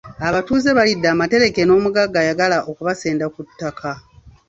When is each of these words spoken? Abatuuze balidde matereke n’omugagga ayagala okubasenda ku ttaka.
Abatuuze 0.29 0.69
balidde 0.77 1.09
matereke 1.21 1.61
n’omugagga 1.65 2.17
ayagala 2.23 2.57
okubasenda 2.69 3.25
ku 3.33 3.39
ttaka. 3.47 3.91